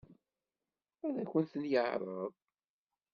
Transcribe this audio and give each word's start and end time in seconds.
Ad 1.05 1.15
akent-ten-yeɛṛeḍ? 1.23 2.33